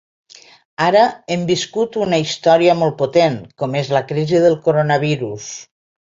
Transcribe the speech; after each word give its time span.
Ara, 0.85 1.03
hem 1.35 1.43
viscut 1.49 1.97
una 2.05 2.19
història 2.23 2.75
molt 2.81 2.97
potent, 3.03 3.37
com 3.65 3.79
és 3.83 3.93
la 3.99 4.03
crisi 4.15 4.43
del 4.49 4.59
coronavirus. 4.71 5.55